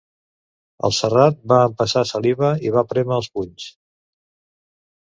El 0.87 0.95
Serrat 0.99 1.37
va 1.53 1.59
empassar 1.73 2.05
saliva 2.13 2.51
i 2.71 2.75
va 2.79 2.87
prémer 2.95 3.17
els 3.21 3.31
punys. 3.39 3.71